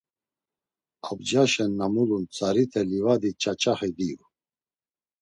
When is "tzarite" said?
2.33-2.81